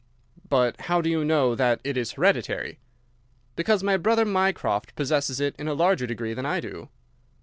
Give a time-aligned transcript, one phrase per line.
[0.49, 2.79] "But how do you know that it is hereditary?"
[3.55, 6.89] "Because my brother Mycroft possesses it in a larger degree than I do."